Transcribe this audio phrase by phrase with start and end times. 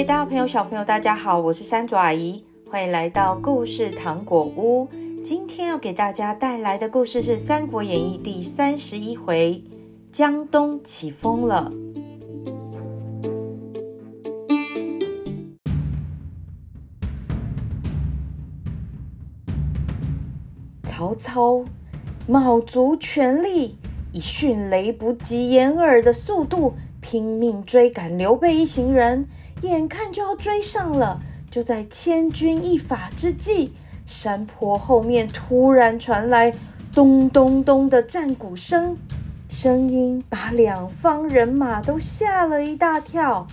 [0.00, 4.88] 位大朋友、小朋友，大家好，我是山竹阿姨，欢迎来到故事糖果屋。
[5.22, 9.62] 今天要给大家带来的故事是《三国演义》第三十一回：
[10.10, 11.70] 江东起风了。
[20.84, 21.62] 曹操
[22.26, 23.76] 卯足全力，
[24.12, 29.28] 以迅雷不及掩耳的速度拼命追赶刘备一行人。
[29.62, 33.72] 眼看就要追上了，就在千钧一发之际，
[34.06, 36.52] 山坡后面突然传来
[36.92, 38.96] 咚咚咚的战鼓声，
[39.48, 43.46] 声音把两方人马都吓了一大跳。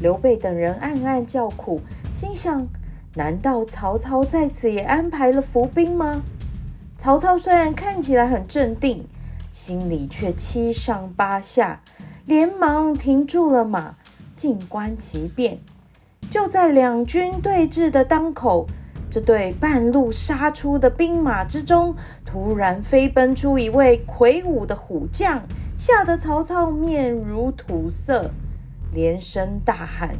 [0.00, 1.80] 刘备等人暗暗叫苦，
[2.12, 2.66] 心想：
[3.14, 6.22] 难道曹操在此也安排了伏兵吗？
[6.96, 9.06] 曹操虽然看起来很镇定，
[9.52, 11.82] 心里却七上八下，
[12.24, 13.94] 连忙停住了马。
[14.36, 15.58] 静观其变，
[16.30, 18.66] 就在两军对峙的当口，
[19.10, 25.42] 这对半路杀出的兵马之中，突然飞奔出一位魁梧的虎将，
[25.78, 28.30] 吓得曹操面如土色，
[28.92, 30.16] 连声大喊：“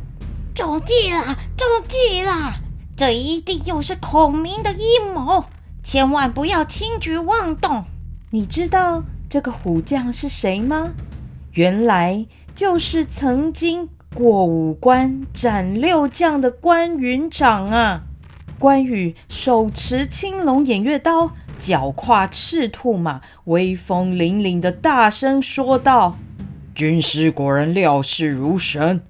[0.55, 1.37] 中计了！
[1.57, 2.61] 中计了！
[2.97, 5.45] 这一定又是孔明的阴谋，
[5.83, 7.85] 千万不要轻举妄动。”
[8.31, 10.93] 你知道这个虎将是谁吗？
[11.53, 13.89] 原来就是曾经。
[14.15, 18.05] 过五关斩六将的关云长啊！
[18.61, 26.17] 关羽手持青龙偃月刀，脚跨赤兔马，威风凛凛的大声说道
[26.77, 29.01] ：“军师果然料事如神，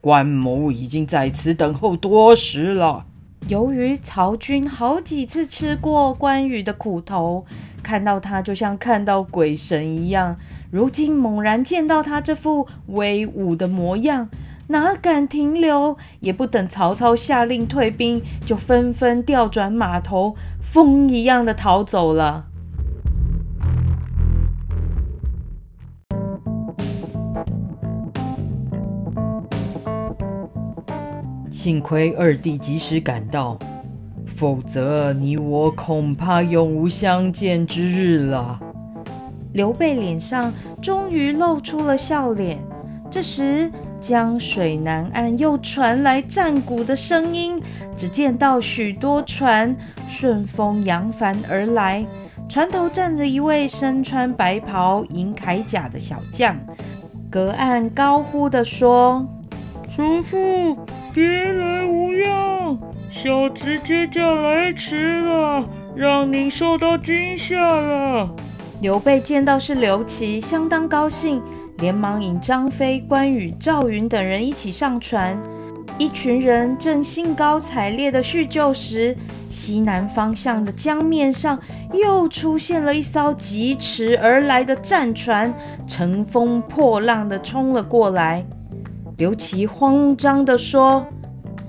[0.00, 3.06] 关某已经在此等候多时了。”
[3.48, 7.44] 由于曹军好几次吃过关羽的苦头，
[7.82, 10.36] 看到他就像看到鬼神一样，
[10.70, 14.28] 如今猛然见到他这副威武的模样。
[14.68, 15.96] 哪敢停留？
[16.20, 22.46] 也不等曹操下令退兵，就纷纷调转马头，风一样的逃走了。
[31.50, 33.56] 幸亏二弟及时赶到，
[34.26, 38.58] 否则你我恐怕永无相见之日了。
[39.52, 42.58] 刘备脸上终于露出了笑脸。
[43.10, 43.70] 这时，
[44.02, 47.62] 江水南岸又传来战鼓的声音，
[47.96, 49.74] 只见到许多船
[50.08, 52.04] 顺风扬帆而来，
[52.48, 56.58] 船头站着一位身穿白袍、银铠甲的小将，
[57.30, 59.24] 隔岸高呼地说
[59.94, 60.76] ：“叔父，
[61.14, 65.64] 别来无恙，小侄接驾来迟了，
[65.94, 68.28] 让您受到惊吓了。”
[68.82, 71.40] 刘备见到是刘琦，相当高兴。
[71.82, 75.36] 连忙引张飞、关羽、赵云等人一起上船。
[75.98, 79.16] 一群人正兴高采烈的叙旧时，
[79.48, 81.58] 西南方向的江面上
[81.92, 85.52] 又出现了一艘疾驰而来的战船，
[85.84, 88.46] 乘风破浪的冲了过来。
[89.16, 91.04] 刘琦慌张的说：“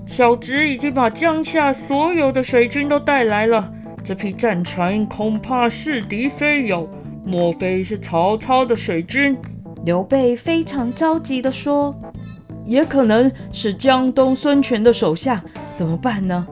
[0.06, 6.88] 小侄已经把江下所有的水军都带来了，这批战船恐怕是敌非友，
[7.25, 9.35] 莫非是曹操的水军？”
[9.84, 11.94] 刘备非常着急地说
[12.64, 16.48] ：“也可能是江东孙权的手下，怎么办呢？”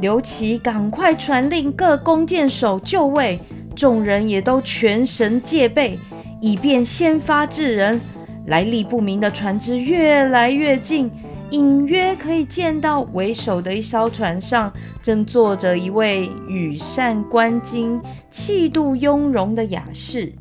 [0.00, 3.40] 刘琦赶快传令各弓箭手就位，
[3.74, 5.98] 众人也都全神戒备，
[6.40, 8.00] 以便先发制人。
[8.46, 11.10] 来历不明的船只越来越近，
[11.50, 18.00] 隐约可以见到为首的一艘船上正坐着一位羽扇纶巾、
[18.30, 20.32] 气度雍容的雅士。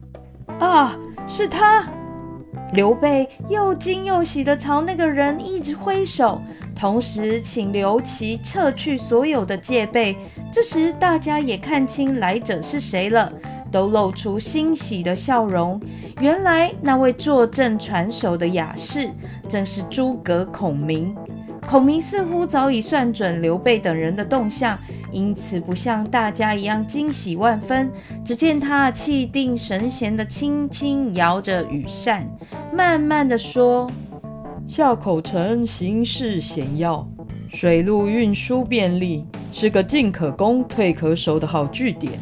[0.60, 1.88] 啊，是他！
[2.74, 6.42] 刘备又惊又喜地朝那个人一直挥手，
[6.76, 10.18] 同时请刘琦撤去所有的戒备。
[10.52, 13.32] 这时，大家也看清来者是谁了，
[13.72, 15.80] 都露出欣喜的笑容。
[16.20, 19.10] 原来，那位坐镇船首的雅士，
[19.48, 21.16] 正是诸葛孔明。
[21.68, 24.78] 孔明似乎早已算准刘备等人的动向，
[25.12, 27.92] 因此不像大家一样惊喜万分。
[28.24, 32.26] 只见他气定神闲地轻轻摇着羽扇，
[32.72, 33.90] 慢慢地说
[34.68, 37.06] ：“夏口城形势险要，
[37.50, 42.14] 水路运输便利，是个进可攻、退可守的好据点。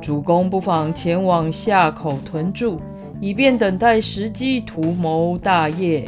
[0.00, 2.80] 主公不妨前往夏口屯驻，
[3.20, 6.04] 以便等待时机图谋大业。”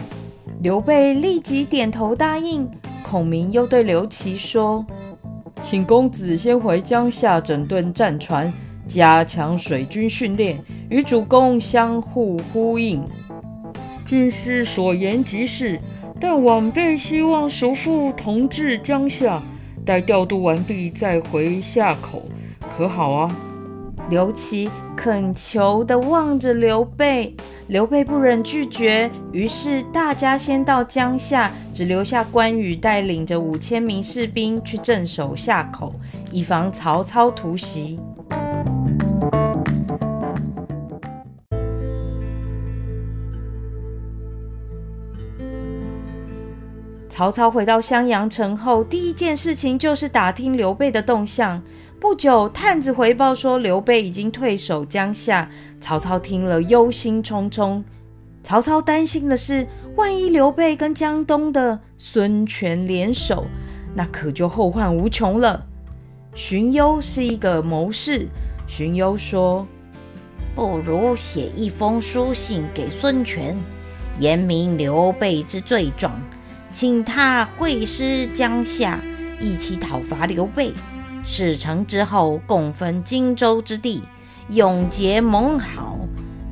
[0.61, 2.69] 刘备立即点头答应。
[3.03, 4.85] 孔明又对刘琦说
[5.63, 8.53] ：“请公子先回江夏整顿战船，
[8.87, 10.59] 加强水军训练，
[10.91, 13.03] 与主公相互呼应。
[14.05, 15.81] 军师所言极是，
[16.21, 19.41] 但晚辈希望叔父同治江夏，
[19.85, 22.23] 待调度完毕再回夏口，
[22.59, 23.37] 可好啊？
[24.09, 35.95] 刘琦恳求地望着刘备，刘备不忍拒绝，于是大家先到江夏，只留下关羽带领着五千名士兵去镇守夏口，
[36.33, 38.01] 以防曹操突袭。
[47.11, 51.61] 曹操回到襄阳城后，第一件事情就是打听刘备的动向。
[52.01, 55.51] 不久，探子回报说刘备已经退守江夏。
[55.81, 57.83] 曹操听了，忧心忡忡。
[58.45, 59.67] 曹操担心的是，
[59.97, 63.47] 万一刘备跟江东的孙权联手，
[63.97, 65.67] 那可就后患无穷了。
[66.35, 68.29] 荀攸是一个谋士，
[68.69, 69.67] 荀攸说
[70.55, 73.57] ：“不如写一封书信给孙权，
[74.21, 76.13] 言明刘备之罪状。”
[76.71, 79.01] 请他会师江夏，
[79.41, 80.73] 一起讨伐刘备。
[81.25, 84.03] 事成之后，共分荆州之地，
[84.51, 85.99] 永结盟好。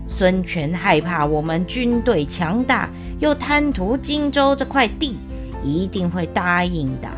[0.08, 5.16] 孙权害怕我们军队强大，又贪图荆州这块地，
[5.62, 7.08] 一定会答应的。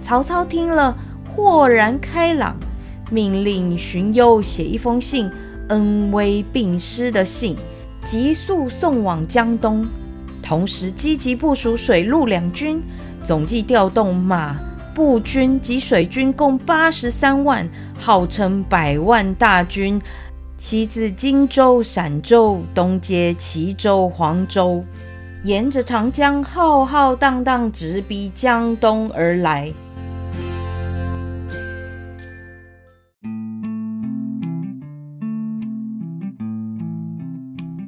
[0.00, 0.96] 曹操听了，
[1.34, 2.56] 豁然开朗，
[3.10, 5.30] 命令荀攸写一封信，
[5.68, 7.56] 恩威并施的信，
[8.04, 9.86] 急速送往江东。
[10.42, 12.82] 同时积极部署水陆两军，
[13.24, 14.56] 总计调动马、
[14.94, 17.68] 步军及水军共八十三万，
[17.98, 20.00] 号称百万大军，
[20.56, 24.84] 西自荆州、陕州，东接齐州、黄州，
[25.42, 29.72] 沿着长江浩浩荡荡直逼江东而来。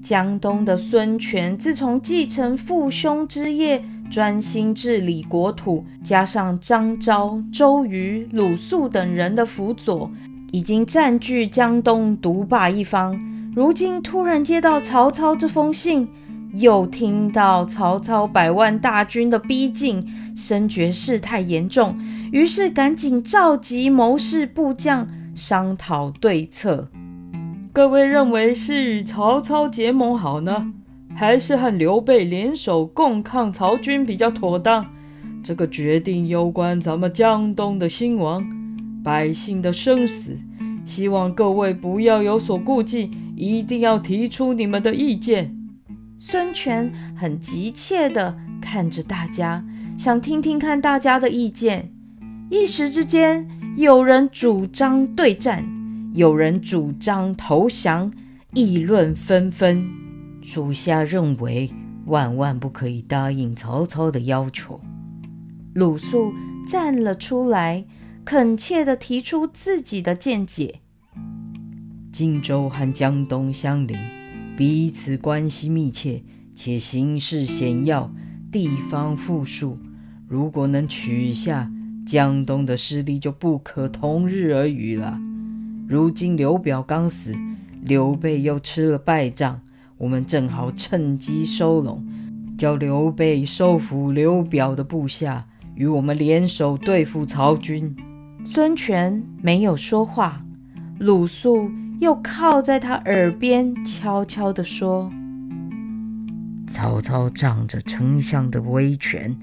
[0.02, 10.11] 江东的孙权自从继承父兄之业，专心治理国土，加上张昭、周瑜、鲁肃等人的辅佐，
[10.53, 13.19] 已经占据江东，独霸一方。
[13.55, 16.08] 如今突然接到曹操这封信，
[16.53, 20.06] 又听到曹操百万大军的逼近，
[20.37, 21.99] 深觉事态严重，
[22.32, 26.88] 于是赶紧召集谋士部将商讨对策。
[27.73, 30.73] 各位认为是与曹操结盟好呢，
[31.17, 34.85] 还是和刘备联手共抗曹军比较妥当？
[35.43, 38.45] 这个决定攸关咱们江东的兴亡、
[39.03, 40.37] 百姓的生死，
[40.85, 45.57] 希望各位不要有所顾忌，一定要提出你们的意见。
[46.19, 49.65] 孙权很急切地看着大家，
[49.97, 51.91] 想听听看大家的意见。
[52.51, 55.65] 一时之间，有人主张对战。
[56.12, 58.12] 有人主张投降，
[58.53, 60.06] 议论纷纷。
[60.47, 61.69] 属下认为，
[62.05, 64.81] 万万不可以答应曹操的要求。
[65.75, 66.33] 鲁肃
[66.69, 67.85] 站了出来，
[68.25, 70.83] 恳切地提出自己的见解。
[72.13, 73.99] 荆州和江东相邻，
[74.57, 76.23] 彼此关系密切，
[76.55, 78.09] 且形势险要，
[78.53, 79.77] 地方富庶。
[80.29, 81.69] 如果能取下
[82.07, 85.19] 江东的势力，就不可同日而语了。
[85.89, 87.35] 如今刘表刚死，
[87.83, 89.61] 刘备又吃了败仗，
[89.99, 92.05] 我们正好趁机收拢，
[92.59, 97.97] 叫刘备收服刘表的部下，与我们联手对付曹军。
[98.45, 100.45] 孙权没有说话，
[100.99, 105.11] 鲁肃又靠在他耳边悄悄地说
[106.69, 109.35] ：“曹操仗着丞相的威权，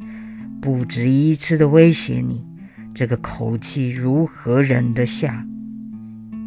[0.62, 2.46] 不止一次的威胁你，
[2.94, 5.46] 这个口气如何忍得下？”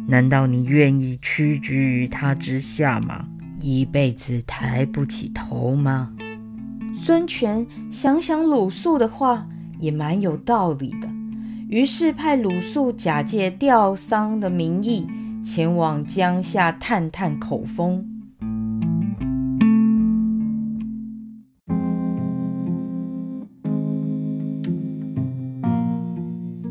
[0.07, 3.27] 难道你愿意屈居于他之下吗？
[3.59, 6.13] 一辈子抬不起头吗？
[6.95, 9.47] 孙权想想鲁肃的话
[9.79, 11.07] 也蛮有道理的，
[11.67, 15.07] 于是派鲁肃假借吊丧的名义
[15.43, 18.05] 前往江夏探探口风。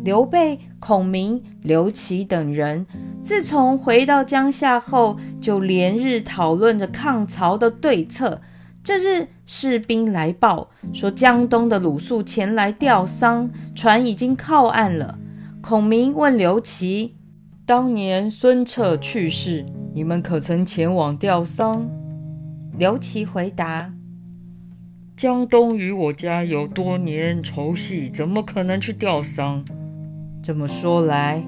[0.02, 2.86] 刘备、孔明、刘琦等人。
[3.26, 8.40] 自从回到江夏后，就连日讨论着抗曹的对策。
[8.84, 15.18] 这日，士兵来报说，江东的鲁肃前来吊丧，船已经靠岸了。
[15.60, 17.16] 孔明问刘琦
[17.66, 21.84] ：“当年孙策去世，你们可曾前往吊丧？”
[22.78, 23.92] 刘琦回答
[25.18, 29.64] ：“江东与我家有多年仇隙，怎么可能去吊丧？
[30.40, 31.42] 这么说来。”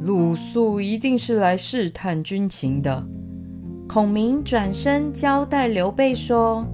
[0.00, 3.04] 鲁肃一定是来试探军情的。
[3.88, 6.64] 孔明转身交代刘备说：“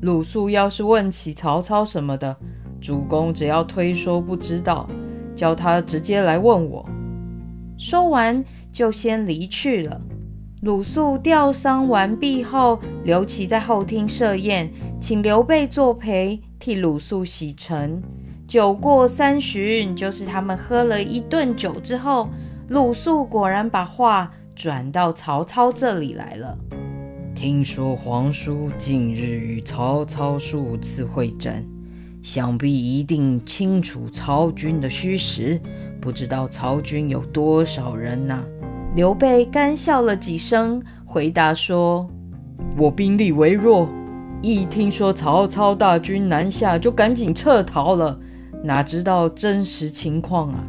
[0.00, 2.36] 鲁肃要是问起曹操什么的，
[2.80, 4.88] 主公只要推说不知道，
[5.34, 6.88] 叫他直接来问我。
[7.76, 10.00] 说完，就先离去了。
[10.62, 14.70] 鲁肃吊丧完毕后，刘琦在后厅设宴，
[15.00, 18.00] 请刘备作陪，替鲁肃洗尘。
[18.50, 22.28] 酒过三巡，就是他们喝了一顿酒之后，
[22.66, 26.58] 鲁肃果然把话转到曹操这里来了。
[27.32, 31.64] 听说皇叔近日与曹操数次会战，
[32.24, 35.60] 想必一定清楚曹军的虚实。
[36.00, 38.42] 不知道曹军有多少人呢？
[38.96, 42.04] 刘备干笑了几声，回答说
[42.76, 43.88] ：“我兵力微弱，
[44.42, 48.18] 一听说曹操大军南下，就赶紧撤逃了。
[48.62, 50.64] 哪知道真实情况啊？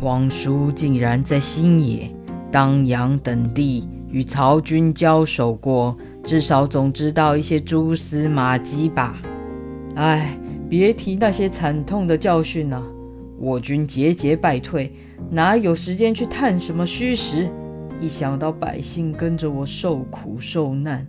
[0.00, 2.10] 皇叔竟然在新野、
[2.50, 9.16] 当阳等地与曹军交手过，至少总知道一些蛛丝马迹吧？
[9.94, 12.82] 哎，别提那些惨痛的教训了。
[13.38, 14.92] 我军节节败退，
[15.30, 17.48] 哪有时间去探什么虚实？”
[18.00, 21.06] 一想到百姓跟着我受苦受难，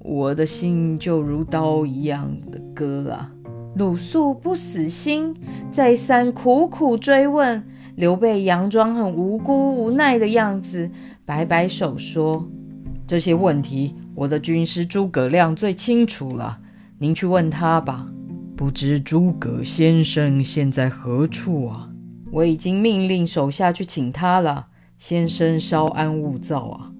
[0.00, 3.30] 我的心就如刀一样的割啊！
[3.76, 5.34] 鲁肃不死心，
[5.70, 7.62] 再三苦苦追问。
[7.96, 10.90] 刘备佯装很无辜无奈的样子，
[11.26, 12.48] 摆摆手说
[13.06, 16.58] ：“这些问题，我的军师诸葛亮最清楚了，
[16.98, 18.06] 您去问他吧。
[18.56, 21.90] 不知诸葛先生现在何处啊？
[22.32, 26.90] 我已经命令手下去请他了。”先生稍安勿躁啊！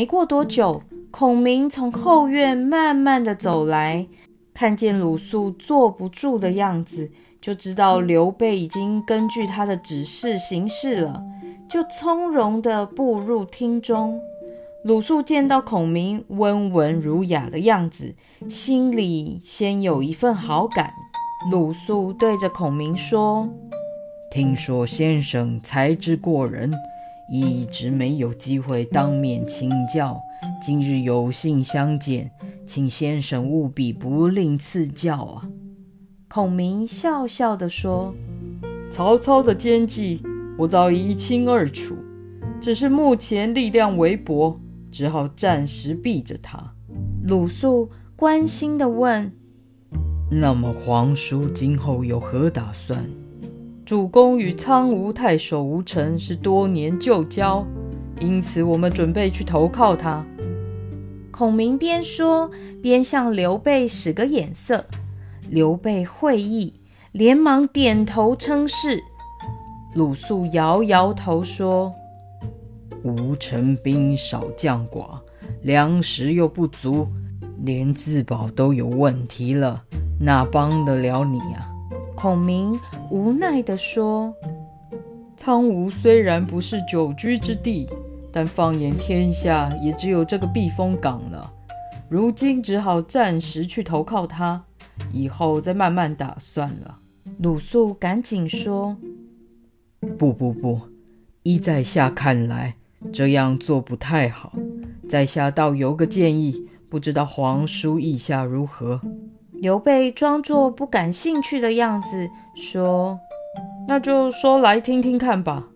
[0.00, 4.06] 没过多久，孔明从后院慢慢的走来，
[4.54, 11.22] 看见鲁肃坐不住的样子，就知道刘备已经根据他的指示行事了，
[11.68, 14.18] 就从容的步入厅中。
[14.84, 18.14] 鲁肃见到孔明温文儒雅的样子，
[18.48, 20.94] 心里先有一份好感。
[21.50, 23.46] 鲁肃对着孔明说
[24.32, 26.72] ：“听说先生才智过人，
[27.30, 30.20] 一直没有机会当面请教，
[30.60, 32.30] 今日有幸相见，
[32.66, 35.48] 请先生务必不吝赐教啊！”
[36.28, 38.14] 孔明笑笑地说
[38.90, 40.22] ：“曹操的奸计，
[40.58, 41.96] 我早已一清二楚，
[42.60, 44.58] 只是目前力量微薄。”
[44.92, 46.74] 只好暂时避着他。
[47.22, 49.32] 鲁肃关心地问
[50.28, 53.08] ：“那么皇叔今后有何打算？”
[53.90, 57.66] 主公与苍梧太守吴成是多年旧交，
[58.20, 60.24] 因此我们准备去投靠他。
[61.32, 62.48] 孔明边说
[62.80, 64.86] 边向刘备使个眼色，
[65.48, 66.72] 刘备会意，
[67.10, 69.02] 连忙点头称是。
[69.96, 71.92] 鲁肃摇摇头说。
[73.02, 75.18] 吴成兵少将寡，
[75.62, 77.08] 粮食又不足，
[77.64, 79.82] 连自保都有问题了，
[80.20, 81.69] 哪帮得了你啊？
[82.20, 82.78] 孔明
[83.10, 84.34] 无奈地说
[85.38, 87.88] ：“苍梧虽然不是久居之地，
[88.30, 91.50] 但放眼天下，也只有这个避风港了。
[92.10, 94.62] 如今只好暂时去投靠他，
[95.10, 96.98] 以后再慢慢打算了。”
[97.40, 98.98] 鲁肃赶紧说
[100.18, 100.78] ：“不不不，
[101.42, 102.74] 依在下看来。”
[103.10, 104.52] 这样做不太好，
[105.08, 109.00] 在下倒有个建议，不知道皇叔意下如何？
[109.60, 113.20] 刘备装作不感兴趣的样子说
[113.86, 115.68] ：“那就说来听听看吧。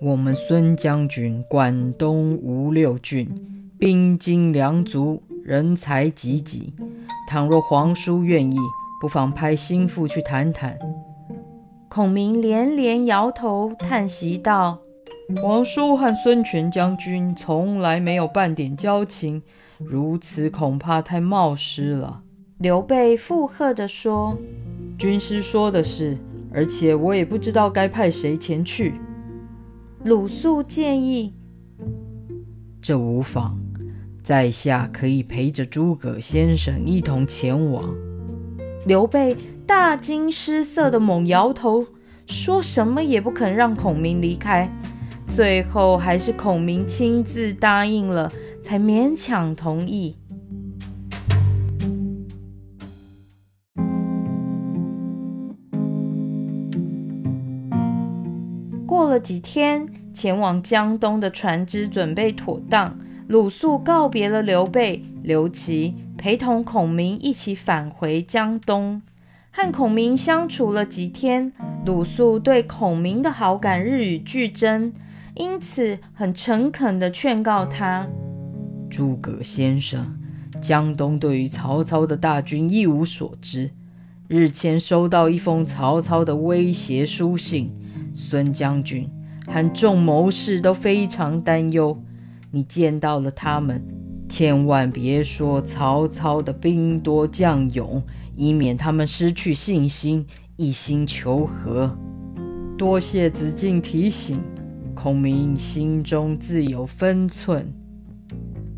[0.00, 3.28] 我们孙将军管东吴六郡，
[3.78, 6.72] 兵精粮足，人才济济。
[7.28, 8.56] 倘若皇叔愿意，
[9.02, 10.78] 不妨派心腹去谈谈。”
[11.90, 14.78] 孔明连连摇头，叹息道。
[15.42, 19.42] 皇叔和孙权将军从来没有半点交情，
[19.76, 22.22] 如此恐怕太冒失了。
[22.58, 24.34] 刘备附和着说
[24.96, 26.16] ：“军师说的是，
[26.50, 28.94] 而且我也不知道该派谁前去。”
[30.04, 31.34] 鲁肃建议
[32.80, 33.58] ：“这无妨，
[34.22, 37.94] 在下可以陪着诸葛先生一同前往。”
[38.86, 39.36] 刘备
[39.66, 41.84] 大惊失色的猛摇头，
[42.26, 44.70] 说什么也不肯让孔明离开。
[45.28, 48.32] 最后还是孔明亲自答应了，
[48.62, 50.16] 才勉强同意。
[59.16, 69.00] 了几天，前往江东的船只准备妥当，鲁肃告别了刘备、刘琦，陪同孔明一起返回江东。
[69.50, 71.50] 和孔明相处了几天，
[71.86, 74.92] 鲁肃对孔明的好感日与俱增。
[75.34, 78.06] 因此很诚恳地劝告他
[78.90, 80.18] ：“诸葛先生，
[80.60, 83.70] 江东对于曹操的大军一无所知。
[84.28, 87.70] 日前收到一封曹操的威胁书信，
[88.16, 89.06] 孙将军
[89.46, 92.02] 和众谋士都非常担忧。
[92.50, 93.86] 你见到了他们，
[94.26, 98.02] 千万别说曹操的兵多将勇，
[98.34, 101.94] 以免他们失去信心，一心求和。”
[102.78, 104.40] 多谢子敬提醒，
[104.94, 107.70] 孔明心中自有分寸。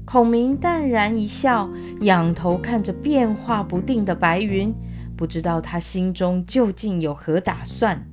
[0.04, 4.74] 孔明淡然一笑，仰头看着变化不定的白云，
[5.16, 8.07] 不知道他心中究竟有何打算。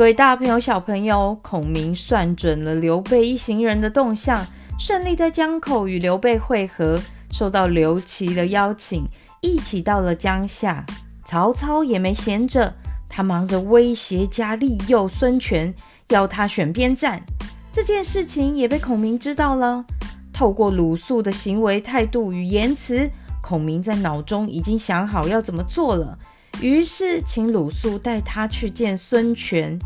[0.00, 4.46] 各位大朋友、小朋友，孔明算准了刘备一行人的动向。
[4.78, 6.98] 顺利在江口与刘备会合，
[7.30, 9.04] 受到刘琦的邀请，
[9.42, 10.82] 一起到了江夏。
[11.26, 12.74] 曹操也没闲着，
[13.10, 15.74] 他忙着威胁加利诱孙权，
[16.08, 17.22] 要他选边站。
[17.70, 19.84] 这件事情也被孔明知道了。
[20.32, 23.06] 透过鲁肃的行为态度与言辞，
[23.42, 26.18] 孔明在脑中已经想好要怎么做了。
[26.60, 29.78] 于是请鲁肃带他去见孙权。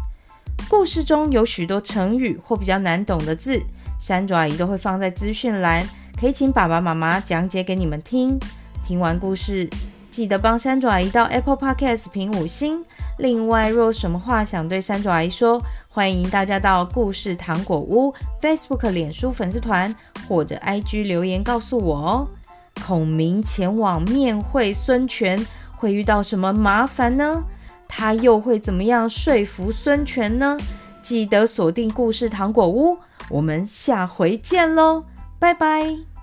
[0.68, 3.62] 故事中有许多成语或比较难懂的字。
[4.00, 5.86] 山竹阿姨都会放在资讯栏，
[6.20, 8.38] 可以请爸爸妈妈讲解给你们听。
[8.86, 9.68] 听完故事，
[10.10, 12.84] 记得帮山竹阿姨到 Apple Podcast 评五星。
[13.18, 19.94] 另外，若有什么话想对山竹阿姨说，欢迎大家到故事糖果屋 Facebook、脸书粉丝团
[20.28, 22.28] 或者 IG 留言告诉我哦。
[22.84, 25.38] 孔明前往面会孙权，
[25.84, 27.44] 会遇到什么麻烦呢？
[27.86, 30.56] 他又会怎么样说服孙权呢？
[31.02, 32.96] 记得锁定故事糖果屋。
[33.28, 35.04] 我们下回见喽，
[35.38, 36.13] 拜拜。